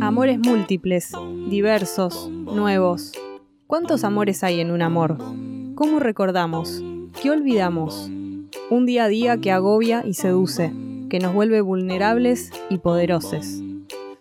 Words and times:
Amores 0.00 0.38
múltiples, 0.38 1.12
diversos, 1.48 2.28
nuevos. 2.28 3.12
¿Cuántos 3.66 4.02
amores 4.02 4.42
hay 4.42 4.60
en 4.60 4.70
un 4.70 4.82
amor? 4.82 5.18
¿Cómo 5.76 6.00
recordamos? 6.00 6.82
¿Qué 7.22 7.30
olvidamos? 7.30 8.10
Un 8.70 8.86
día 8.86 9.04
a 9.04 9.08
día 9.08 9.36
que 9.38 9.52
agobia 9.52 10.02
y 10.04 10.14
seduce, 10.14 10.72
que 11.08 11.20
nos 11.20 11.32
vuelve 11.32 11.60
vulnerables 11.60 12.50
y 12.68 12.78
poderosos. 12.78 13.62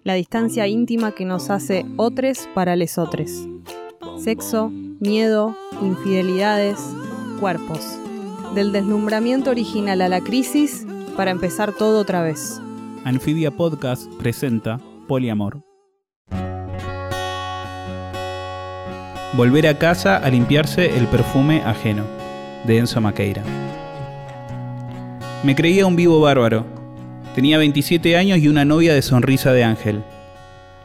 La 0.03 0.13
distancia 0.13 0.67
íntima 0.67 1.11
que 1.11 1.25
nos 1.25 1.49
hace 1.49 1.85
otres 1.97 2.47
para 2.53 2.75
lesotres. 2.75 3.47
Sexo, 4.17 4.69
miedo, 4.69 5.55
infidelidades, 5.81 6.79
cuerpos. 7.39 7.97
Del 8.53 8.71
deslumbramiento 8.71 9.49
original 9.49 10.01
a 10.01 10.09
la 10.09 10.21
crisis 10.21 10.85
para 11.17 11.31
empezar 11.31 11.73
todo 11.73 11.99
otra 11.99 12.21
vez. 12.21 12.61
Anfibia 13.05 13.49
Podcast 13.49 14.11
presenta 14.15 14.79
Poliamor. 15.07 15.63
Volver 19.33 19.67
a 19.67 19.77
casa 19.77 20.17
a 20.17 20.29
limpiarse 20.29 20.97
el 20.97 21.07
perfume 21.07 21.61
ajeno, 21.63 22.03
de 22.65 22.77
Enzo 22.77 22.99
Maqueira. 22.99 23.41
Me 25.43 25.55
creía 25.55 25.85
un 25.85 25.95
vivo 25.95 26.19
bárbaro. 26.19 26.65
Tenía 27.35 27.57
27 27.57 28.17
años 28.17 28.39
y 28.39 28.49
una 28.49 28.65
novia 28.65 28.93
de 28.93 29.01
sonrisa 29.01 29.53
de 29.53 29.63
ángel. 29.63 30.03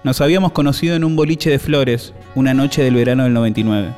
Nos 0.05 0.21
habíamos 0.21 0.53
conocido 0.53 0.95
en 0.95 1.03
un 1.03 1.17
boliche 1.17 1.51
de 1.51 1.59
flores, 1.59 2.15
una 2.37 2.55
noche 2.55 2.85
del 2.85 2.95
verano 2.95 3.25
del 3.25 3.33
99. 3.33 3.89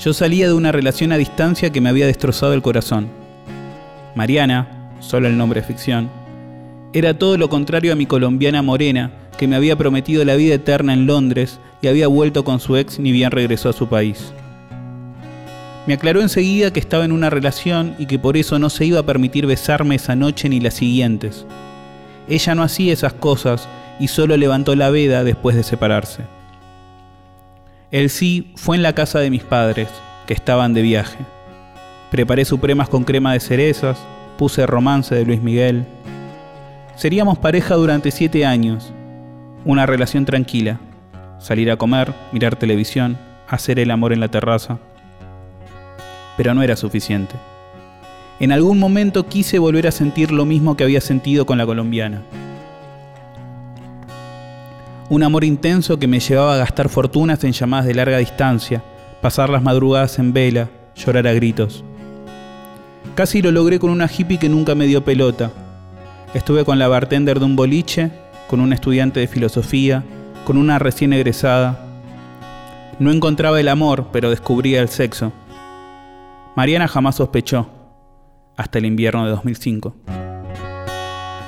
Yo 0.00 0.12
salía 0.12 0.48
de 0.48 0.54
una 0.54 0.72
relación 0.72 1.12
a 1.12 1.18
distancia 1.18 1.70
que 1.70 1.80
me 1.80 1.88
había 1.88 2.06
destrozado 2.06 2.52
el 2.52 2.62
corazón. 2.62 3.08
Mariana, 4.16 4.90
solo 4.98 5.28
el 5.28 5.36
nombre 5.36 5.60
de 5.60 5.66
ficción, 5.66 6.23
era 6.94 7.18
todo 7.18 7.36
lo 7.36 7.48
contrario 7.48 7.92
a 7.92 7.96
mi 7.96 8.06
colombiana 8.06 8.62
morena, 8.62 9.10
que 9.36 9.48
me 9.48 9.56
había 9.56 9.76
prometido 9.76 10.24
la 10.24 10.36
vida 10.36 10.54
eterna 10.54 10.94
en 10.94 11.06
Londres 11.06 11.58
y 11.82 11.88
había 11.88 12.06
vuelto 12.06 12.44
con 12.44 12.60
su 12.60 12.76
ex 12.76 13.00
ni 13.00 13.10
bien 13.10 13.32
regresó 13.32 13.68
a 13.68 13.72
su 13.72 13.88
país. 13.88 14.32
Me 15.88 15.94
aclaró 15.94 16.22
enseguida 16.22 16.72
que 16.72 16.78
estaba 16.78 17.04
en 17.04 17.10
una 17.10 17.30
relación 17.30 17.96
y 17.98 18.06
que 18.06 18.20
por 18.20 18.36
eso 18.36 18.60
no 18.60 18.70
se 18.70 18.86
iba 18.86 19.00
a 19.00 19.06
permitir 19.06 19.44
besarme 19.44 19.96
esa 19.96 20.14
noche 20.14 20.48
ni 20.48 20.60
las 20.60 20.74
siguientes. 20.74 21.44
Ella 22.28 22.54
no 22.54 22.62
hacía 22.62 22.92
esas 22.92 23.12
cosas 23.12 23.68
y 23.98 24.06
solo 24.06 24.36
levantó 24.36 24.76
la 24.76 24.88
veda 24.90 25.24
después 25.24 25.56
de 25.56 25.64
separarse. 25.64 26.22
El 27.90 28.08
sí 28.08 28.52
fue 28.54 28.76
en 28.76 28.82
la 28.82 28.94
casa 28.94 29.18
de 29.18 29.30
mis 29.30 29.42
padres, 29.42 29.88
que 30.26 30.32
estaban 30.32 30.74
de 30.74 30.82
viaje. 30.82 31.18
Preparé 32.12 32.44
supremas 32.44 32.88
con 32.88 33.02
crema 33.02 33.32
de 33.32 33.40
cerezas, 33.40 33.98
puse 34.38 34.64
romance 34.66 35.14
de 35.14 35.24
Luis 35.24 35.42
Miguel. 35.42 35.84
Seríamos 36.96 37.38
pareja 37.38 37.74
durante 37.74 38.12
siete 38.12 38.46
años, 38.46 38.92
una 39.64 39.84
relación 39.84 40.24
tranquila, 40.24 40.78
salir 41.38 41.70
a 41.70 41.76
comer, 41.76 42.14
mirar 42.30 42.56
televisión, 42.56 43.18
hacer 43.48 43.80
el 43.80 43.90
amor 43.90 44.12
en 44.12 44.20
la 44.20 44.28
terraza. 44.28 44.78
Pero 46.36 46.54
no 46.54 46.62
era 46.62 46.76
suficiente. 46.76 47.34
En 48.38 48.52
algún 48.52 48.78
momento 48.78 49.26
quise 49.26 49.58
volver 49.58 49.88
a 49.88 49.92
sentir 49.92 50.30
lo 50.30 50.44
mismo 50.44 50.76
que 50.76 50.84
había 50.84 51.00
sentido 51.00 51.46
con 51.46 51.58
la 51.58 51.66
colombiana. 51.66 52.22
Un 55.08 55.22
amor 55.22 55.44
intenso 55.44 55.98
que 55.98 56.06
me 56.06 56.20
llevaba 56.20 56.54
a 56.54 56.58
gastar 56.58 56.88
fortunas 56.88 57.42
en 57.44 57.52
llamadas 57.52 57.86
de 57.86 57.94
larga 57.94 58.18
distancia, 58.18 58.82
pasar 59.20 59.50
las 59.50 59.62
madrugadas 59.62 60.18
en 60.18 60.32
vela, 60.32 60.68
llorar 60.94 61.26
a 61.26 61.32
gritos. 61.32 61.84
Casi 63.14 63.42
lo 63.42 63.50
logré 63.50 63.78
con 63.78 63.90
una 63.90 64.08
hippie 64.08 64.38
que 64.38 64.48
nunca 64.48 64.74
me 64.74 64.86
dio 64.86 65.04
pelota. 65.04 65.50
Estuve 66.34 66.64
con 66.64 66.80
la 66.80 66.88
bartender 66.88 67.38
de 67.38 67.44
un 67.44 67.54
boliche, 67.54 68.10
con 68.48 68.58
un 68.60 68.72
estudiante 68.72 69.20
de 69.20 69.28
filosofía, 69.28 70.02
con 70.44 70.56
una 70.56 70.80
recién 70.80 71.12
egresada. 71.12 71.78
No 72.98 73.12
encontraba 73.12 73.60
el 73.60 73.68
amor, 73.68 74.08
pero 74.12 74.30
descubría 74.30 74.82
el 74.82 74.88
sexo. 74.88 75.32
Mariana 76.56 76.88
jamás 76.88 77.14
sospechó, 77.14 77.68
hasta 78.56 78.78
el 78.78 78.86
invierno 78.86 79.24
de 79.24 79.30
2005. 79.30 79.94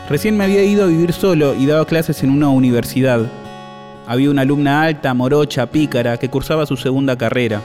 Recién 0.09 0.37
me 0.37 0.45
había 0.45 0.63
ido 0.63 0.85
a 0.85 0.87
vivir 0.89 1.13
solo 1.13 1.57
y 1.57 1.67
daba 1.67 1.85
clases 1.85 2.23
en 2.23 2.31
una 2.31 2.49
universidad. 2.49 3.27
Había 4.07 4.31
una 4.31 4.43
alumna 4.43 4.83
alta, 4.83 5.13
morocha, 5.15 5.67
pícara, 5.67 6.17
que 6.17 6.31
cursaba 6.31 6.65
su 6.65 6.77
segunda 6.77 7.19
carrera. 7.19 7.61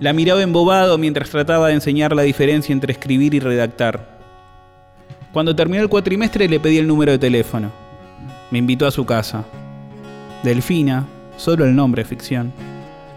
La 0.00 0.14
miraba 0.14 0.40
embobado 0.40 0.96
mientras 0.96 1.28
trataba 1.28 1.68
de 1.68 1.74
enseñar 1.74 2.16
la 2.16 2.22
diferencia 2.22 2.72
entre 2.72 2.94
escribir 2.94 3.34
y 3.34 3.40
redactar. 3.40 4.13
Cuando 5.34 5.56
terminó 5.56 5.82
el 5.82 5.88
cuatrimestre 5.88 6.48
le 6.48 6.60
pedí 6.60 6.78
el 6.78 6.86
número 6.86 7.10
de 7.10 7.18
teléfono. 7.18 7.72
Me 8.52 8.58
invitó 8.60 8.86
a 8.86 8.92
su 8.92 9.04
casa. 9.04 9.44
Delfina, 10.44 11.08
solo 11.36 11.64
el 11.64 11.74
nombre 11.74 12.04
ficción. 12.04 12.52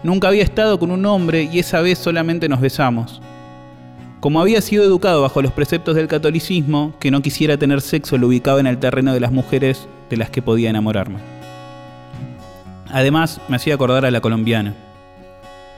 Nunca 0.02 0.26
había 0.26 0.42
estado 0.42 0.80
con 0.80 0.90
un 0.90 1.06
hombre 1.06 1.44
y 1.44 1.60
esa 1.60 1.80
vez 1.80 1.96
solamente 1.96 2.48
nos 2.48 2.60
besamos. 2.60 3.22
Como 4.18 4.40
había 4.40 4.60
sido 4.62 4.82
educado 4.82 5.22
bajo 5.22 5.42
los 5.42 5.52
preceptos 5.52 5.94
del 5.94 6.08
catolicismo, 6.08 6.92
que 6.98 7.12
no 7.12 7.22
quisiera 7.22 7.56
tener 7.56 7.80
sexo 7.80 8.18
lo 8.18 8.26
ubicaba 8.26 8.58
en 8.58 8.66
el 8.66 8.78
terreno 8.78 9.14
de 9.14 9.20
las 9.20 9.30
mujeres 9.30 9.86
de 10.10 10.16
las 10.16 10.28
que 10.28 10.42
podía 10.42 10.70
enamorarme. 10.70 11.20
Además, 12.90 13.40
me 13.46 13.54
hacía 13.54 13.74
acordar 13.74 14.04
a 14.04 14.10
la 14.10 14.20
colombiana. 14.20 14.74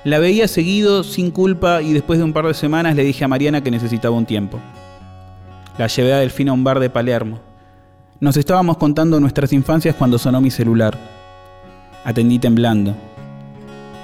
La 0.04 0.18
veía 0.18 0.48
seguido, 0.48 1.04
sin 1.04 1.32
culpa, 1.32 1.82
y 1.82 1.92
después 1.92 2.18
de 2.18 2.24
un 2.24 2.32
par 2.32 2.46
de 2.46 2.54
semanas 2.54 2.96
le 2.96 3.04
dije 3.04 3.24
a 3.24 3.28
Mariana 3.28 3.62
que 3.62 3.70
necesitaba 3.70 4.16
un 4.16 4.24
tiempo. 4.24 4.58
La 5.80 5.86
llevé 5.86 6.12
a 6.12 6.18
Delfina 6.18 6.50
a 6.50 6.54
un 6.54 6.62
bar 6.62 6.78
de 6.78 6.90
Palermo. 6.90 7.40
Nos 8.20 8.36
estábamos 8.36 8.76
contando 8.76 9.18
nuestras 9.18 9.50
infancias 9.54 9.94
cuando 9.94 10.18
sonó 10.18 10.38
mi 10.42 10.50
celular. 10.50 10.98
Atendí 12.04 12.38
temblando. 12.38 12.94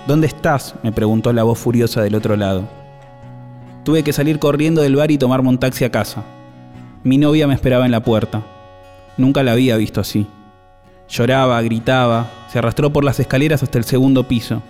¿Dónde 0.06 0.26
estás? 0.26 0.75
me 0.82 0.91
preguntó 0.91 1.34
la 1.34 1.42
voz 1.42 1.59
furiosa 1.59 2.00
del 2.00 2.14
otro 2.14 2.34
lado. 2.34 2.66
Tuve 3.84 4.03
que 4.03 4.14
salir 4.14 4.38
corriendo 4.38 4.81
del 4.81 4.97
bar 4.97 5.10
y 5.10 5.19
tomarme 5.19 5.50
un 5.50 5.59
taxi 5.59 5.84
a 5.84 5.91
casa. 5.91 6.22
Mi 7.04 7.19
novia 7.19 7.47
me 7.47 7.53
esperaba 7.53 7.84
en 7.84 7.93
la 7.93 8.03
puerta. 8.03 8.43
Nunca 9.19 9.43
la 9.43 9.53
había 9.53 9.76
visto 9.76 10.00
así. 10.00 10.26
Lloraba, 11.10 11.60
gritaba, 11.60 12.31
se 12.50 12.58
arrastró 12.58 12.91
por 12.91 13.04
las 13.04 13.20
escaleras 13.20 13.62
hasta 13.62 13.76
el 13.76 13.84
segundo 13.84 14.26
piso. 14.26 14.62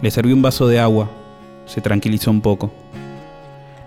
Le 0.00 0.10
serví 0.10 0.32
un 0.32 0.40
vaso 0.40 0.68
de 0.68 0.80
agua. 0.80 1.10
Se 1.66 1.82
tranquilizó 1.82 2.30
un 2.30 2.40
poco. 2.40 2.72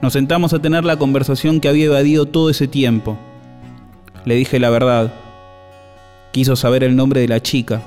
Nos 0.02 0.13
sentamos 0.13 0.53
a 0.53 0.59
tener 0.59 0.85
la 0.85 0.97
conversación 0.97 1.59
que 1.59 1.69
había 1.69 1.85
evadido 1.85 2.28
todo 2.28 2.50
ese 2.52 2.68
tiempo. 2.68 3.18
Le 4.25 4.35
dije 4.35 4.59
la 4.59 4.69
verdad. 4.69 5.12
Quiso 6.31 6.56
saber 6.56 6.84
el 6.84 6.96
nombre 6.96 7.22
de 7.22 7.28
la 7.28 7.41
chica. 7.41 7.81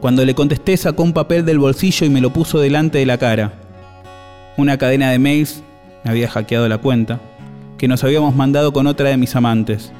Cuando 0.00 0.24
le 0.24 0.34
contesté 0.34 0.76
sacó 0.76 1.02
un 1.02 1.14
papel 1.14 1.46
del 1.46 1.58
bolsillo 1.58 2.06
y 2.06 2.10
me 2.10 2.20
lo 2.20 2.32
puso 2.32 2.60
delante 2.60 2.98
de 2.98 3.06
la 3.06 3.16
cara. 3.16 3.52
Una 4.58 4.76
cadena 4.76 5.10
de 5.10 5.18
mails, 5.18 5.62
me 6.04 6.10
había 6.10 6.28
hackeado 6.28 6.68
la 6.68 6.78
cuenta, 6.78 7.18
que 7.78 7.88
nos 7.88 8.04
habíamos 8.04 8.36
mandado 8.36 8.72
con 8.72 8.86
otra 8.86 9.08
de 9.08 9.16
mis 9.16 9.34
amantes. 9.36 9.92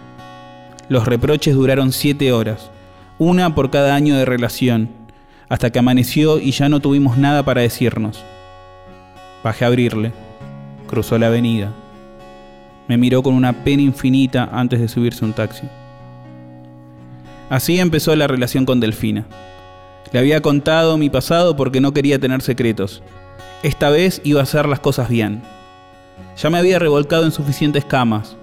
Los 0.91 1.07
reproches 1.07 1.55
duraron 1.55 1.93
siete 1.93 2.33
horas, 2.33 2.71
una 3.19 3.55
por 3.55 3.71
cada 3.71 3.95
año 3.95 4.17
de 4.17 4.25
relación, 4.27 4.91
hasta 5.49 5.71
que 5.71 5.79
amaneció 5.79 6.39
y 6.39 6.51
ya 6.51 6.69
no 6.69 6.81
tuvimos 6.81 7.17
nada 7.17 7.43
para 7.43 7.63
decirnos. 7.63 8.23
Bajé 9.43 9.65
a 9.65 9.69
abrirle. 9.69 10.13
Cruzó 10.91 11.21
la 11.21 11.29
avenida. 11.29 11.73
Me 12.89 12.99
miró 12.99 13.23
con 13.23 13.35
una 13.35 13.63
pena 13.63 13.81
infinita 13.81 14.51
antes 14.53 14.81
de 14.81 14.89
subirse 14.89 15.25
un 15.25 15.33
taxi. 15.33 15.69
Así 17.49 17.79
empezó 17.79 18.17
la 18.17 18.27
relación 18.27 18.67
con 18.67 18.81
Delfina. 18.81 19.25
Le 20.11 20.19
había 20.19 20.43
contado 20.43 20.99
mi 20.99 21.09
pasado 21.09 21.55
porque 21.57 21.81
no 21.81 21.93
quería 21.93 22.19
tener 22.19 22.43
secretos. 22.43 23.05
Esta 23.63 23.89
vez 23.91 24.21
iba 24.25 24.41
a 24.41 24.43
hacer 24.43 24.67
las 24.67 24.81
cosas 24.81 25.09
bien. 25.09 25.43
Ya 26.37 26.51
me 26.51 26.59
había 26.59 26.81
revolcado 26.81 27.25
en 27.25 27.31
suficientes 27.31 27.85
camas. 27.85 28.37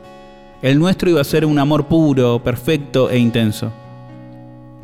El 0.62 0.80
nuestro 0.80 1.10
iba 1.10 1.20
a 1.20 1.26
ser 1.26 1.46
un 1.46 1.60
amor 1.60 1.88
puro, 1.88 2.42
perfecto 2.42 3.10
e 3.10 3.18
intenso. 3.18 3.74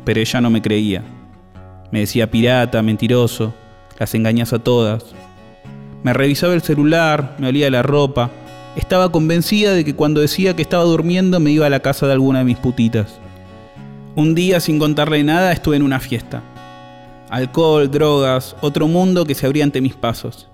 Pero 0.04 0.20
ella 0.20 0.42
no 0.42 0.50
me 0.50 0.60
creía. 0.60 1.02
Me 1.90 2.00
decía 2.00 2.30
pirata, 2.30 2.82
mentiroso, 2.82 3.54
las 3.98 4.14
engañas 4.14 4.52
a 4.52 4.58
todas. 4.58 5.14
Me 6.04 6.12
revisaba 6.12 6.52
el 6.52 6.60
celular, 6.60 7.34
me 7.38 7.48
olía 7.48 7.70
la 7.70 7.82
ropa. 7.82 8.30
Estaba 8.76 9.10
convencida 9.10 9.72
de 9.72 9.86
que 9.86 9.94
cuando 9.94 10.20
decía 10.20 10.54
que 10.54 10.60
estaba 10.60 10.84
durmiendo 10.84 11.40
me 11.40 11.50
iba 11.50 11.64
a 11.64 11.70
la 11.70 11.80
casa 11.80 12.06
de 12.06 12.12
alguna 12.12 12.40
de 12.40 12.44
mis 12.44 12.58
putitas. 12.58 13.18
Un 14.14 14.34
día, 14.34 14.60
sin 14.60 14.78
contarle 14.78 15.24
nada, 15.24 15.50
estuve 15.50 15.76
en 15.76 15.82
una 15.82 16.00
fiesta. 16.00 16.42
Alcohol, 17.30 17.90
drogas, 17.90 18.54
otro 18.60 18.86
mundo 18.86 19.24
que 19.24 19.34
se 19.34 19.46
abría 19.46 19.64
ante 19.64 19.80
mis 19.80 19.94
pasos. 19.94 20.50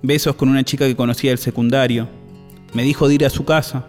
Besos 0.00 0.34
con 0.34 0.48
una 0.48 0.64
chica 0.64 0.86
que 0.86 0.96
conocía 0.96 1.30
del 1.30 1.38
secundario. 1.38 2.08
Me 2.72 2.84
dijo 2.84 3.06
de 3.06 3.16
ir 3.16 3.26
a 3.26 3.30
su 3.30 3.44
casa. 3.44 3.84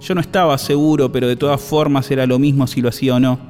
Yo 0.00 0.14
no 0.14 0.20
estaba 0.20 0.56
seguro, 0.58 1.10
pero 1.10 1.26
de 1.26 1.34
todas 1.34 1.60
formas 1.60 2.08
era 2.12 2.24
lo 2.24 2.38
mismo 2.38 2.68
si 2.68 2.80
lo 2.80 2.88
hacía 2.88 3.16
o 3.16 3.20
no. 3.20 3.40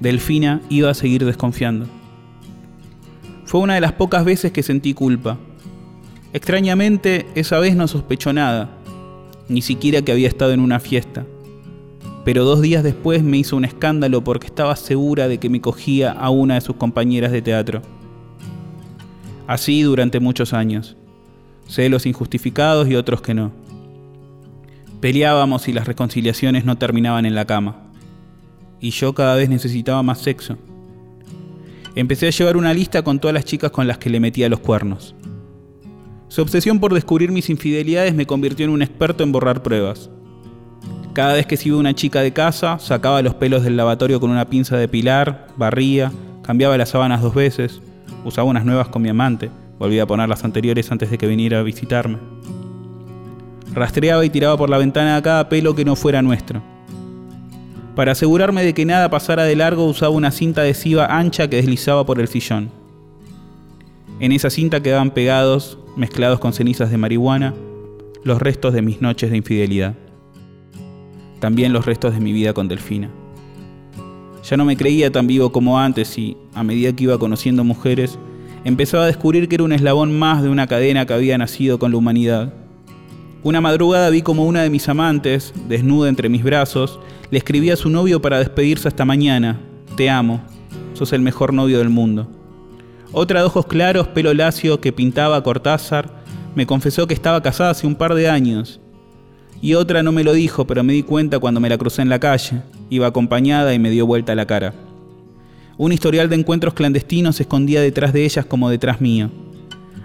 Delfina 0.00 0.60
iba 0.70 0.90
a 0.90 0.94
seguir 0.94 1.24
desconfiando. 1.24 1.86
Fue 3.44 3.60
una 3.60 3.76
de 3.76 3.80
las 3.80 3.92
pocas 3.92 4.24
veces 4.24 4.50
que 4.50 4.64
sentí 4.64 4.92
culpa. 4.92 5.38
Extrañamente, 6.32 7.26
esa 7.34 7.58
vez 7.58 7.76
no 7.76 7.86
sospechó 7.88 8.32
nada, 8.32 8.70
ni 9.48 9.60
siquiera 9.60 10.02
que 10.02 10.12
había 10.12 10.28
estado 10.28 10.52
en 10.52 10.60
una 10.60 10.80
fiesta. 10.80 11.26
pero 12.24 12.44
dos 12.44 12.62
días 12.62 12.84
después 12.84 13.22
me 13.22 13.36
hizo 13.38 13.56
un 13.56 13.64
escándalo 13.64 14.22
porque 14.22 14.46
estaba 14.46 14.76
segura 14.76 15.26
de 15.26 15.38
que 15.38 15.48
me 15.48 15.60
cogía 15.60 16.12
a 16.12 16.30
una 16.30 16.54
de 16.54 16.60
sus 16.60 16.76
compañeras 16.76 17.32
de 17.32 17.42
teatro. 17.42 17.82
Así 19.48 19.82
durante 19.82 20.20
muchos 20.20 20.52
años. 20.52 20.96
Celos 21.68 22.06
injustificados 22.06 22.88
y 22.88 22.94
otros 22.94 23.22
que 23.22 23.34
no. 23.34 23.50
Peleábamos 25.00 25.66
y 25.66 25.72
las 25.72 25.88
reconciliaciones 25.88 26.64
no 26.64 26.78
terminaban 26.78 27.26
en 27.26 27.34
la 27.34 27.44
cama. 27.44 27.76
Y 28.80 28.90
yo 28.90 29.14
cada 29.14 29.34
vez 29.34 29.48
necesitaba 29.48 30.02
más 30.04 30.20
sexo. 30.20 30.56
Empecé 31.96 32.28
a 32.28 32.30
llevar 32.30 32.56
una 32.56 32.72
lista 32.72 33.02
con 33.02 33.18
todas 33.18 33.34
las 33.34 33.44
chicas 33.44 33.72
con 33.72 33.88
las 33.88 33.98
que 33.98 34.10
le 34.10 34.20
metía 34.20 34.48
los 34.48 34.60
cuernos. 34.60 35.14
Su 36.32 36.40
obsesión 36.40 36.80
por 36.80 36.94
descubrir 36.94 37.30
mis 37.30 37.50
infidelidades 37.50 38.14
me 38.14 38.24
convirtió 38.24 38.64
en 38.64 38.72
un 38.72 38.80
experto 38.80 39.22
en 39.22 39.32
borrar 39.32 39.62
pruebas. 39.62 40.08
Cada 41.12 41.34
vez 41.34 41.44
que 41.44 41.58
se 41.58 41.68
iba 41.68 41.76
una 41.76 41.94
chica 41.94 42.22
de 42.22 42.32
casa, 42.32 42.78
sacaba 42.78 43.20
los 43.20 43.34
pelos 43.34 43.62
del 43.64 43.76
lavatorio 43.76 44.18
con 44.18 44.30
una 44.30 44.48
pinza 44.48 44.78
de 44.78 44.88
pilar, 44.88 45.48
barría, 45.58 46.10
cambiaba 46.42 46.78
las 46.78 46.88
sábanas 46.88 47.20
dos 47.20 47.34
veces, 47.34 47.82
usaba 48.24 48.48
unas 48.48 48.64
nuevas 48.64 48.88
con 48.88 49.02
mi 49.02 49.10
amante, 49.10 49.50
volvía 49.78 50.04
a 50.04 50.06
poner 50.06 50.26
las 50.26 50.42
anteriores 50.42 50.90
antes 50.90 51.10
de 51.10 51.18
que 51.18 51.26
viniera 51.26 51.58
a 51.58 51.62
visitarme. 51.62 52.16
Rastreaba 53.74 54.24
y 54.24 54.30
tiraba 54.30 54.56
por 54.56 54.70
la 54.70 54.78
ventana 54.78 55.16
a 55.16 55.22
cada 55.22 55.50
pelo 55.50 55.74
que 55.74 55.84
no 55.84 55.96
fuera 55.96 56.22
nuestro. 56.22 56.62
Para 57.94 58.12
asegurarme 58.12 58.64
de 58.64 58.72
que 58.72 58.86
nada 58.86 59.10
pasara 59.10 59.44
de 59.44 59.54
largo 59.54 59.84
usaba 59.84 60.14
una 60.14 60.30
cinta 60.30 60.62
adhesiva 60.62 61.14
ancha 61.14 61.50
que 61.50 61.56
deslizaba 61.56 62.06
por 62.06 62.18
el 62.20 62.28
sillón. 62.28 62.70
En 64.18 64.32
esa 64.32 64.48
cinta 64.48 64.82
quedaban 64.82 65.10
pegados, 65.10 65.76
mezclados 65.96 66.40
con 66.40 66.52
cenizas 66.52 66.90
de 66.90 66.98
marihuana, 66.98 67.54
los 68.24 68.40
restos 68.40 68.74
de 68.74 68.82
mis 68.82 69.00
noches 69.00 69.30
de 69.30 69.36
infidelidad 69.36 69.94
también 71.42 71.72
los 71.72 71.86
restos 71.86 72.14
de 72.14 72.20
mi 72.20 72.32
vida 72.32 72.52
con 72.52 72.68
Delfina. 72.68 73.10
Ya 74.48 74.56
no 74.56 74.64
me 74.64 74.76
creía 74.76 75.10
tan 75.10 75.26
vivo 75.26 75.50
como 75.50 75.76
antes 75.76 76.16
y, 76.16 76.36
a 76.54 76.62
medida 76.62 76.92
que 76.92 77.02
iba 77.02 77.18
conociendo 77.18 77.64
mujeres, 77.64 78.16
empezaba 78.62 79.02
a 79.02 79.06
descubrir 79.08 79.48
que 79.48 79.56
era 79.56 79.64
un 79.64 79.72
eslabón 79.72 80.16
más 80.16 80.44
de 80.44 80.48
una 80.48 80.68
cadena 80.68 81.04
que 81.04 81.14
había 81.14 81.36
nacido 81.36 81.80
con 81.80 81.90
la 81.90 81.96
humanidad. 81.96 82.54
Una 83.42 83.60
madrugada 83.60 84.08
vi 84.10 84.22
como 84.22 84.44
una 84.46 84.62
de 84.62 84.70
mis 84.70 84.88
amantes, 84.88 85.52
desnuda 85.66 86.08
entre 86.08 86.28
mis 86.28 86.44
brazos, 86.44 87.00
le 87.32 87.38
escribía 87.38 87.72
a 87.72 87.76
su 87.76 87.90
novio 87.90 88.22
para 88.22 88.38
despedirse 88.38 88.86
hasta 88.86 89.04
mañana. 89.04 89.58
Te 89.96 90.08
amo, 90.10 90.42
sos 90.94 91.12
el 91.12 91.22
mejor 91.22 91.52
novio 91.52 91.78
del 91.78 91.88
mundo. 91.88 92.30
Otra 93.12 93.40
de 93.40 93.46
ojos 93.46 93.66
claros, 93.66 94.08
pelo 94.08 94.32
lacio, 94.34 94.80
que 94.80 94.92
pintaba 94.92 95.42
Cortázar, 95.42 96.22
me 96.54 96.66
confesó 96.66 97.06
que 97.06 97.14
estaba 97.14 97.42
casada 97.42 97.70
hace 97.70 97.86
un 97.86 97.94
par 97.94 98.14
de 98.14 98.28
años 98.28 98.80
y 99.62 99.74
otra 99.74 100.02
no 100.02 100.10
me 100.10 100.24
lo 100.24 100.32
dijo, 100.32 100.66
pero 100.66 100.82
me 100.82 100.92
di 100.92 101.04
cuenta 101.04 101.38
cuando 101.38 101.60
me 101.60 101.68
la 101.68 101.78
crucé 101.78 102.02
en 102.02 102.08
la 102.08 102.18
calle. 102.18 102.62
Iba 102.90 103.06
acompañada 103.06 103.72
y 103.72 103.78
me 103.78 103.90
dio 103.90 104.04
vuelta 104.06 104.34
la 104.34 104.44
cara. 104.44 104.74
Un 105.78 105.92
historial 105.92 106.28
de 106.28 106.34
encuentros 106.34 106.74
clandestinos 106.74 107.36
se 107.36 107.44
escondía 107.44 107.80
detrás 107.80 108.12
de 108.12 108.24
ellas 108.24 108.44
como 108.44 108.68
detrás 108.68 109.00
mío. 109.00 109.30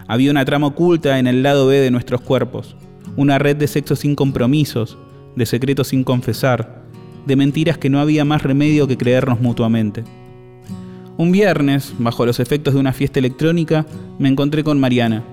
Había 0.07 0.29
una 0.29 0.45
trama 0.45 0.67
oculta 0.67 1.17
en 1.17 1.25
el 1.25 1.41
lado 1.41 1.65
B 1.65 1.79
de 1.79 1.89
nuestros 1.89 2.21
cuerpos, 2.21 2.75
una 3.15 3.39
red 3.39 3.55
de 3.55 3.67
sexo 3.67 3.95
sin 3.95 4.15
compromisos, 4.15 4.95
de 5.35 5.47
secretos 5.47 5.87
sin 5.87 6.03
confesar, 6.03 6.83
de 7.25 7.35
mentiras 7.35 7.79
que 7.79 7.89
no 7.89 7.99
había 7.99 8.25
más 8.25 8.43
remedio 8.43 8.87
que 8.87 8.95
creernos 8.95 9.41
mutuamente. 9.41 10.03
Un 11.17 11.31
viernes, 11.31 11.95
bajo 11.97 12.27
los 12.27 12.39
efectos 12.39 12.75
de 12.75 12.79
una 12.79 12.93
fiesta 12.93 13.17
electrónica, 13.17 13.87
me 14.19 14.29
encontré 14.29 14.63
con 14.63 14.79
Mariana. 14.79 15.23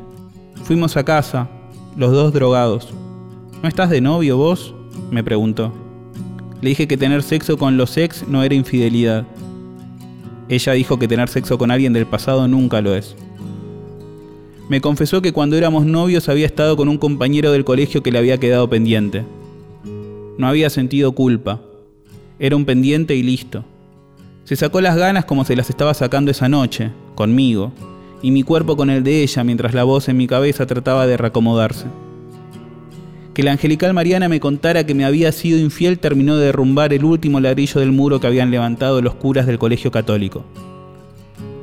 Fuimos 0.63 0.97
a 0.97 1.05
casa, 1.05 1.51
los 1.95 2.11
dos 2.11 2.33
drogados. 2.33 2.95
¿No 3.63 3.69
estás 3.69 3.91
de 3.91 4.01
novio 4.01 4.39
vos? 4.39 4.75
me 5.11 5.23
preguntó. 5.23 5.75
Le 6.63 6.71
dije 6.71 6.89
que 6.89 6.97
tener 6.97 7.23
sexo 7.23 7.59
con 7.59 7.77
los 7.77 7.99
ex 7.99 8.27
no 8.27 8.43
era 8.43 8.55
infidelidad. 8.55 9.27
Ella 10.49 10.73
dijo 10.73 10.99
que 10.99 11.07
tener 11.07 11.29
sexo 11.29 11.59
con 11.59 11.71
alguien 11.71 11.93
del 11.93 12.07
pasado 12.07 12.49
nunca 12.49 12.81
lo 12.81 12.95
es. 12.95 13.15
Me 14.71 14.81
confesó 14.81 15.21
que 15.21 15.35
cuando 15.35 15.57
éramos 15.59 15.85
novios 15.85 16.31
había 16.31 16.47
estado 16.47 16.79
con 16.79 16.89
un 16.89 16.97
compañero 16.97 17.53
del 17.53 17.67
colegio 17.67 18.03
que 18.03 18.11
le 18.11 18.19
había 18.19 18.41
quedado 18.41 18.71
pendiente. 18.71 19.27
No 20.39 20.47
había 20.47 20.71
sentido 20.71 21.13
culpa. 21.13 21.61
Era 22.39 22.57
un 22.57 22.65
pendiente 22.65 23.15
y 23.15 23.23
listo. 23.23 23.67
Se 24.45 24.57
sacó 24.57 24.83
las 24.83 24.97
ganas 24.97 25.25
como 25.25 25.45
se 25.47 25.57
las 25.57 25.71
estaba 25.71 25.95
sacando 25.95 26.31
esa 26.31 26.51
noche, 26.51 26.91
conmigo, 27.15 27.73
y 28.21 28.31
mi 28.31 28.43
cuerpo 28.43 28.77
con 28.77 28.91
el 28.91 29.03
de 29.03 29.23
ella 29.23 29.43
mientras 29.43 29.73
la 29.73 29.85
voz 29.85 30.09
en 30.11 30.19
mi 30.19 30.27
cabeza 30.27 30.67
trataba 30.67 31.07
de 31.07 31.17
reacomodarse. 31.17 31.87
Que 33.33 33.43
la 33.43 33.53
angelical 33.53 33.95
Mariana 33.95 34.29
me 34.29 34.41
contara 34.41 34.85
que 34.85 34.95
me 34.95 35.07
había 35.07 35.33
sido 35.33 35.59
infiel 35.59 35.99
terminó 35.99 36.37
de 36.37 36.47
derrumbar 36.47 36.93
el 36.93 37.07
último 37.07 37.41
ladrillo 37.41 37.81
del 37.81 37.91
muro 37.91 38.21
que 38.21 38.27
habían 38.27 38.51
levantado 38.51 39.01
los 39.01 39.15
curas 39.15 39.47
del 39.47 39.59
colegio 39.59 39.91
católico. 39.91 40.45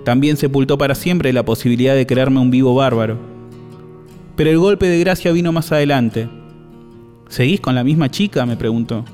También 0.03 0.35
sepultó 0.35 0.79
para 0.79 0.95
siempre 0.95 1.31
la 1.33 1.45
posibilidad 1.45 1.93
de 1.93 2.07
crearme 2.07 2.39
un 2.39 2.49
vivo 2.49 2.73
bárbaro. 2.73 3.19
Pero 4.35 4.49
el 4.49 4.57
golpe 4.57 4.87
de 4.87 4.99
gracia 4.99 5.31
vino 5.31 5.51
más 5.51 5.71
adelante. 5.71 6.27
¿Seguís 7.29 7.61
con 7.61 7.75
la 7.75 7.83
misma 7.83 8.09
chica? 8.09 8.43
me 8.47 8.57
preguntó. 8.57 9.05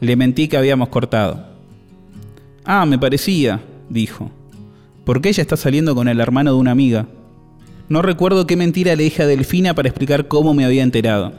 Le 0.00 0.16
mentí 0.16 0.48
que 0.48 0.56
habíamos 0.56 0.88
cortado. 0.88 1.49
Ah, 2.64 2.84
me 2.84 2.98
parecía, 2.98 3.60
dijo. 3.88 4.30
Porque 5.04 5.30
ella 5.30 5.42
está 5.42 5.56
saliendo 5.56 5.94
con 5.94 6.08
el 6.08 6.20
hermano 6.20 6.52
de 6.52 6.58
una 6.58 6.70
amiga. 6.70 7.06
No 7.88 8.02
recuerdo 8.02 8.46
qué 8.46 8.56
mentira 8.56 8.94
le 8.94 9.04
dije 9.04 9.22
a 9.22 9.26
Delfina 9.26 9.74
para 9.74 9.88
explicar 9.88 10.28
cómo 10.28 10.54
me 10.54 10.64
había 10.64 10.82
enterado. 10.82 11.32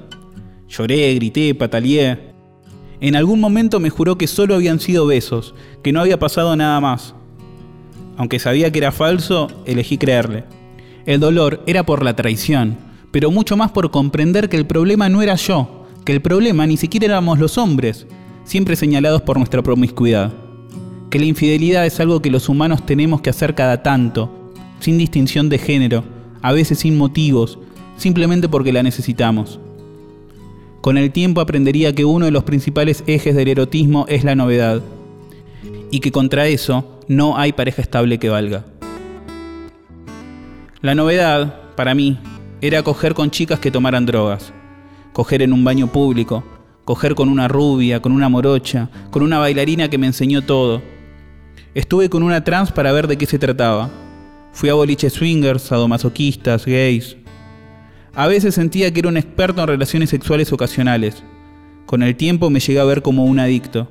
Lloré, 0.68 1.14
grité, 1.16 1.54
pataleé. 1.56 2.34
En 3.00 3.16
algún 3.16 3.40
momento 3.40 3.80
me 3.80 3.90
juró 3.90 4.18
que 4.18 4.28
solo 4.28 4.56
habían 4.56 4.80
sido 4.80 5.06
besos, 5.06 5.56
que 5.84 5.92
no 5.92 6.02
había 6.02 6.20
pasado 6.20 6.56
nada 6.56 6.80
más. 6.82 7.16
Aunque 8.18 8.40
sabía 8.40 8.72
que 8.72 8.80
era 8.80 8.92
falso, 8.92 9.48
elegí 9.66 9.98
creerle. 9.98 10.44
El 11.06 11.20
dolor 11.20 11.64
era 11.66 11.86
por 11.86 12.04
la 12.04 12.16
traición, 12.16 12.78
pero 13.12 13.32
mucho 13.32 13.58
más 13.58 13.72
por 13.72 13.92
comprender 13.92 14.50
que 14.50 14.58
el 14.58 14.68
problema 14.68 15.10
no 15.10 15.22
era 15.22 15.36
yo, 15.36 15.88
que 16.06 16.14
el 16.14 16.22
problema 16.22 16.68
ni 16.68 16.78
siquiera 16.78 17.06
éramos 17.06 17.40
los 17.40 17.58
hombres, 17.58 18.08
siempre 18.44 18.76
señalados 18.76 19.22
por 19.22 19.38
nuestra 19.38 19.62
promiscuidad. 19.62 20.32
Que 21.12 21.20
la 21.20 21.26
infidelidad 21.26 21.86
es 21.86 22.00
algo 22.00 22.22
que 22.22 22.32
los 22.32 22.48
humanos 22.48 22.86
tenemos 22.86 23.20
que 23.20 23.30
hacer 23.30 23.54
cada 23.54 23.84
tanto, 23.84 24.32
sin 24.80 24.98
distinción 24.98 25.50
de 25.50 25.58
género, 25.58 26.06
a 26.42 26.54
veces 26.54 26.80
sin 26.80 26.98
motivos, 26.98 27.60
simplemente 27.98 28.48
porque 28.48 28.72
la 28.72 28.82
necesitamos. 28.82 29.60
Con 30.80 30.98
el 30.98 31.12
tiempo 31.12 31.42
aprendería 31.42 31.94
que 31.94 32.06
uno 32.06 32.26
de 32.26 32.32
los 32.32 32.46
principales 32.46 33.04
ejes 33.08 33.36
del 33.36 33.50
erotismo 33.50 34.06
es 34.08 34.24
la 34.24 34.36
novedad, 34.36 34.82
y 35.92 36.00
que 36.00 36.14
contra 36.14 36.48
eso 36.48 36.98
no 37.10 37.38
hay 37.38 37.52
pareja 37.52 37.82
estable 37.82 38.18
que 38.18 38.30
valga. 38.30 38.66
La 40.82 40.96
novedad, 40.96 41.74
para 41.76 41.94
mí, 41.94 42.20
era 42.62 42.84
coger 42.84 43.16
con 43.16 43.32
chicas 43.32 43.60
que 43.60 43.70
tomaran 43.70 44.06
drogas, 44.06 44.54
coger 45.12 45.42
en 45.42 45.52
un 45.52 45.66
baño 45.66 45.88
público, 45.88 46.46
coger 46.86 47.16
con 47.16 47.28
una 47.28 47.50
rubia, 47.50 48.02
con 48.02 48.14
una 48.14 48.30
morocha, 48.30 48.90
con 49.12 49.24
una 49.24 49.40
bailarina 49.40 49.90
que 49.90 49.98
me 49.98 50.08
enseñó 50.08 50.42
todo. 50.42 50.82
Estuve 51.74 52.10
con 52.10 52.24
una 52.24 52.44
trans 52.44 52.72
para 52.72 52.92
ver 52.92 53.08
de 53.08 53.18
qué 53.18 53.26
se 53.26 53.40
trataba, 53.40 53.90
Fui 54.54 54.70
a 54.70 54.74
boliches 54.74 55.14
swingers, 55.14 55.64
sadomasoquistas, 55.64 56.66
gays. 56.66 57.16
A 58.14 58.28
veces 58.28 58.56
sentía 58.56 58.92
que 58.92 59.00
era 59.00 59.10
un 59.10 59.18
experto 59.18 59.62
en 59.62 59.68
relaciones 59.68 60.10
sexuales 60.10 60.52
ocasionales. 60.52 61.24
Con 61.86 62.04
el 62.04 62.16
tiempo 62.16 62.50
me 62.50 62.60
llegué 62.60 62.80
a 62.80 62.86
ver 62.86 63.02
como 63.02 63.26
un 63.26 63.40
adicto. 63.40 63.90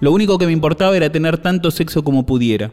Lo 0.00 0.12
único 0.12 0.38
que 0.38 0.46
me 0.46 0.52
importaba 0.52 0.96
era 0.96 1.12
tener 1.12 1.38
tanto 1.38 1.70
sexo 1.70 2.02
como 2.02 2.24
pudiera. 2.24 2.70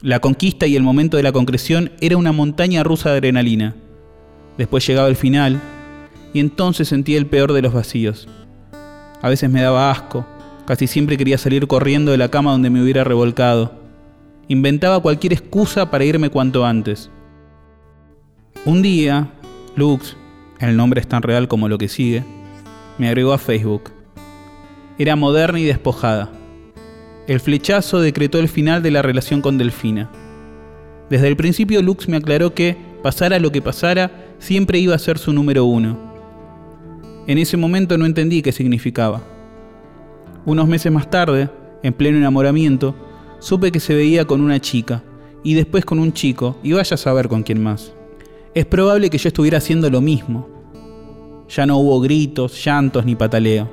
La 0.00 0.20
conquista 0.20 0.66
y 0.66 0.76
el 0.76 0.82
momento 0.82 1.16
de 1.16 1.22
la 1.22 1.32
concreción 1.32 1.92
era 2.00 2.16
una 2.16 2.32
montaña 2.32 2.82
rusa 2.82 3.10
de 3.10 3.18
adrenalina. 3.18 3.76
Después 4.58 4.86
llegaba 4.86 5.08
el 5.08 5.16
final 5.16 5.60
y 6.34 6.40
entonces 6.40 6.88
sentía 6.88 7.18
el 7.18 7.26
peor 7.26 7.52
de 7.52 7.62
los 7.62 7.72
vacíos. 7.72 8.28
A 9.22 9.28
veces 9.28 9.48
me 9.48 9.62
daba 9.62 9.90
asco, 9.90 10.26
casi 10.66 10.86
siempre 10.86 11.16
quería 11.16 11.38
salir 11.38 11.66
corriendo 11.66 12.10
de 12.10 12.18
la 12.18 12.28
cama 12.28 12.52
donde 12.52 12.70
me 12.70 12.82
hubiera 12.82 13.04
revolcado. 13.04 13.72
Inventaba 14.48 15.00
cualquier 15.00 15.32
excusa 15.32 15.90
para 15.90 16.04
irme 16.04 16.28
cuanto 16.28 16.66
antes. 16.66 17.10
Un 18.64 18.82
día, 18.82 19.30
Lux, 19.76 20.16
el 20.60 20.76
nombre 20.76 21.00
es 21.00 21.06
tan 21.06 21.22
real 21.22 21.48
como 21.48 21.68
lo 21.68 21.78
que 21.78 21.88
sigue, 21.88 22.24
me 22.98 23.08
agregó 23.08 23.32
a 23.32 23.38
Facebook. 23.38 23.92
Era 24.98 25.16
moderna 25.16 25.60
y 25.60 25.64
despojada. 25.64 26.30
El 27.26 27.40
flechazo 27.40 28.00
decretó 28.00 28.38
el 28.38 28.48
final 28.48 28.82
de 28.82 28.90
la 28.90 29.02
relación 29.02 29.40
con 29.40 29.58
Delfina. 29.58 30.10
Desde 31.10 31.28
el 31.28 31.36
principio 31.36 31.82
Lux 31.82 32.08
me 32.08 32.16
aclaró 32.16 32.54
que, 32.54 32.76
pasara 33.02 33.38
lo 33.38 33.52
que 33.52 33.62
pasara, 33.62 34.10
siempre 34.38 34.78
iba 34.78 34.94
a 34.94 34.98
ser 34.98 35.18
su 35.18 35.32
número 35.32 35.64
uno. 35.64 35.98
En 37.26 37.38
ese 37.38 37.56
momento 37.56 37.98
no 37.98 38.06
entendí 38.06 38.42
qué 38.42 38.52
significaba. 38.52 39.22
Unos 40.46 40.68
meses 40.68 40.92
más 40.92 41.10
tarde, 41.10 41.50
en 41.82 41.92
pleno 41.92 42.18
enamoramiento, 42.18 42.94
supe 43.40 43.72
que 43.72 43.80
se 43.80 43.96
veía 43.96 44.24
con 44.24 44.40
una 44.40 44.60
chica, 44.60 45.02
y 45.42 45.54
después 45.54 45.84
con 45.84 45.98
un 45.98 46.12
chico, 46.12 46.56
y 46.62 46.72
vaya 46.72 46.94
a 46.94 46.98
saber 46.98 47.26
con 47.26 47.42
quién 47.42 47.60
más. 47.60 47.92
Es 48.54 48.64
probable 48.64 49.10
que 49.10 49.18
yo 49.18 49.26
estuviera 49.26 49.58
haciendo 49.58 49.90
lo 49.90 50.00
mismo. 50.00 50.48
Ya 51.48 51.66
no 51.66 51.78
hubo 51.78 52.00
gritos, 52.00 52.64
llantos 52.64 53.04
ni 53.04 53.16
pataleo. 53.16 53.68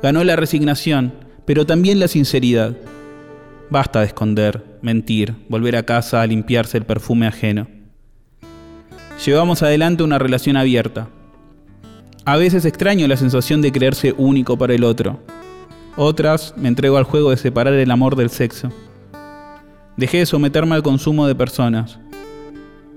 Ganó 0.00 0.22
la 0.22 0.36
resignación, 0.36 1.12
pero 1.44 1.66
también 1.66 1.98
la 1.98 2.06
sinceridad. 2.06 2.76
Basta 3.68 3.98
de 3.98 4.06
esconder, 4.06 4.78
mentir, 4.80 5.34
volver 5.48 5.74
a 5.74 5.82
casa 5.82 6.22
a 6.22 6.26
limpiarse 6.26 6.78
el 6.78 6.84
perfume 6.84 7.26
ajeno. 7.26 7.66
Llevamos 9.26 9.64
adelante 9.64 10.04
una 10.04 10.20
relación 10.20 10.56
abierta. 10.56 11.08
A 12.24 12.36
veces 12.36 12.64
extraño 12.64 13.08
la 13.08 13.16
sensación 13.16 13.60
de 13.60 13.72
creerse 13.72 14.14
único 14.16 14.56
para 14.56 14.74
el 14.74 14.84
otro. 14.84 15.20
Otras 15.96 16.54
me 16.56 16.68
entrego 16.68 16.96
al 16.96 17.04
juego 17.04 17.30
de 17.30 17.36
separar 17.36 17.74
el 17.74 17.90
amor 17.90 18.16
del 18.16 18.28
sexo. 18.28 18.68
Dejé 19.96 20.18
de 20.18 20.26
someterme 20.26 20.74
al 20.74 20.82
consumo 20.82 21.28
de 21.28 21.36
personas. 21.36 22.00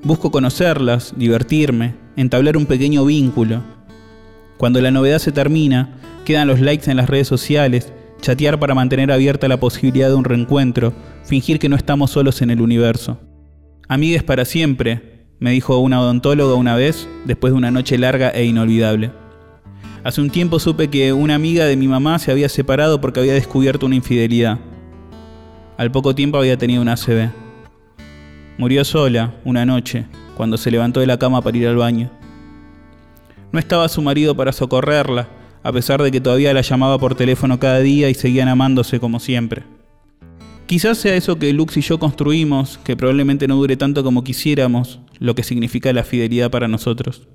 Busco 0.02 0.32
conocerlas, 0.32 1.14
divertirme, 1.16 1.94
entablar 2.16 2.58
un 2.58 2.66
pequeño 2.66 3.06
vínculo. 3.06 3.62
Cuando 4.58 4.82
la 4.82 4.90
novedad 4.90 5.20
se 5.20 5.32
termina, 5.32 6.00
quedan 6.26 6.48
los 6.48 6.60
likes 6.60 6.90
en 6.90 6.98
las 6.98 7.08
redes 7.08 7.28
sociales, 7.28 7.94
chatear 8.22 8.60
para 8.60 8.74
mantener 8.74 9.12
abierta 9.12 9.48
la 9.48 9.60
posibilidad 9.60 10.08
de 10.10 10.16
un 10.16 10.24
reencuentro, 10.24 10.92
fingir 11.24 11.60
que 11.60 11.70
no 11.70 11.76
estamos 11.76 12.10
solos 12.10 12.42
en 12.42 12.50
el 12.50 12.62
universo. 12.62 13.20
Amigues 13.88 14.24
para 14.24 14.44
siempre, 14.44 15.28
me 15.40 15.52
dijo 15.52 15.78
una 15.78 16.02
odontóloga 16.02 16.56
una 16.56 16.76
vez, 16.76 17.08
después 17.26 17.54
de 17.54 17.58
una 17.58 17.70
noche 17.70 18.00
larga 18.00 18.32
e 18.32 18.46
inolvidable. 18.46 19.12
Hace 20.08 20.22
un 20.22 20.30
tiempo 20.30 20.58
supe 20.58 20.90
que 20.90 21.12
una 21.12 21.36
amiga 21.36 21.66
de 21.66 21.76
mi 21.76 21.86
mamá 21.86 22.18
se 22.18 22.32
había 22.32 22.48
separado 22.48 23.02
porque 23.02 23.20
había 23.20 23.34
descubierto 23.34 23.86
una 23.86 23.96
infidelidad. 23.96 24.58
Al 25.76 25.92
poco 25.92 26.16
tiempo 26.16 26.38
había 26.38 26.58
tenido 26.58 26.82
una 26.82 26.94
ACV. 26.94 27.30
Murió 28.58 28.86
sola, 28.86 29.36
una 29.44 29.66
noche, 29.66 30.06
cuando 30.38 30.56
se 30.56 30.72
levantó 30.72 31.02
de 31.02 31.08
la 31.08 31.20
cama 31.20 31.42
para 31.42 31.58
ir 31.58 31.68
al 31.68 31.76
baño. 31.76 32.10
No 33.52 33.60
estaba 33.60 33.90
su 33.90 34.02
marido 34.02 34.34
para 34.34 34.54
socorrerla, 34.54 35.28
a 35.62 35.74
pesar 35.74 36.02
de 36.02 36.10
que 36.10 36.22
todavía 36.22 36.54
la 36.54 36.62
llamaba 36.62 36.98
por 36.98 37.16
teléfono 37.16 37.60
cada 37.60 37.82
día 37.82 38.10
y 38.10 38.14
seguían 38.14 38.48
amándose 38.48 39.02
como 39.02 39.20
siempre. 39.20 39.64
Quizás 40.68 41.00
sea 41.00 41.18
eso 41.18 41.38
que 41.38 41.52
Lux 41.52 41.76
y 41.76 41.82
yo 41.82 42.00
construimos, 42.00 42.80
que 42.86 42.96
probablemente 42.96 43.46
no 43.50 43.58
dure 43.58 43.76
tanto 43.76 44.06
como 44.06 44.24
quisiéramos, 44.24 45.02
lo 45.20 45.36
que 45.36 45.44
significa 45.44 45.92
la 45.92 46.06
fidelidad 46.06 46.50
para 46.50 46.70
nosotros. 46.70 47.28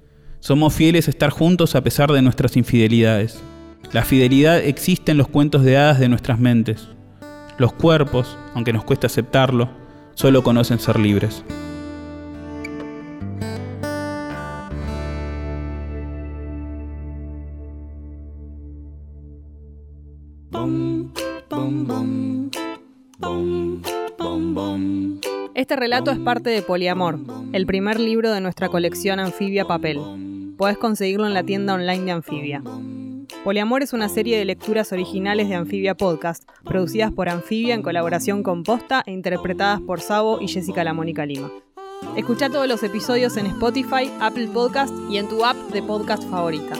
Somos 0.42 0.74
fieles 0.74 1.06
a 1.06 1.12
estar 1.12 1.30
juntos 1.30 1.76
a 1.76 1.84
pesar 1.84 2.10
de 2.10 2.20
nuestras 2.20 2.56
infidelidades. 2.56 3.40
La 3.92 4.02
fidelidad 4.02 4.58
existe 4.58 5.12
en 5.12 5.18
los 5.18 5.28
cuentos 5.28 5.62
de 5.62 5.76
hadas 5.76 6.00
de 6.00 6.08
nuestras 6.08 6.40
mentes. 6.40 6.88
Los 7.58 7.72
cuerpos, 7.72 8.36
aunque 8.52 8.72
nos 8.72 8.82
cueste 8.82 9.06
aceptarlo, 9.06 9.70
solo 10.14 10.42
conocen 10.42 10.80
ser 10.80 10.98
libres. 10.98 11.44
Este 25.54 25.76
relato 25.76 26.10
es 26.10 26.18
parte 26.18 26.50
de 26.50 26.62
Poliamor, 26.62 27.20
el 27.52 27.64
primer 27.64 28.00
libro 28.00 28.32
de 28.32 28.40
nuestra 28.40 28.68
colección 28.68 29.20
Anfibia 29.20 29.66
Papel. 29.66 30.00
Podés 30.56 30.78
conseguirlo 30.78 31.26
en 31.26 31.34
la 31.34 31.42
tienda 31.42 31.74
online 31.74 32.04
de 32.04 32.10
Anfibia. 32.12 32.62
Poliamor 33.44 33.82
es 33.82 33.92
una 33.92 34.08
serie 34.08 34.38
de 34.38 34.44
lecturas 34.44 34.92
originales 34.92 35.48
de 35.48 35.56
Anfibia 35.56 35.96
Podcast, 35.96 36.48
producidas 36.64 37.10
por 37.10 37.28
Anfibia 37.28 37.74
en 37.74 37.82
colaboración 37.82 38.42
con 38.42 38.62
Posta 38.62 39.02
e 39.06 39.12
interpretadas 39.12 39.80
por 39.80 40.00
Sabo 40.00 40.40
y 40.40 40.48
Jessica 40.48 40.84
La 40.84 40.92
Mónica 40.92 41.26
Lima. 41.26 41.50
Escucha 42.16 42.50
todos 42.50 42.68
los 42.68 42.82
episodios 42.82 43.36
en 43.36 43.46
Spotify, 43.46 44.10
Apple 44.20 44.48
Podcast 44.48 44.94
y 45.10 45.18
en 45.18 45.28
tu 45.28 45.44
app 45.44 45.56
de 45.72 45.82
podcast 45.82 46.22
favorita. 46.28 46.76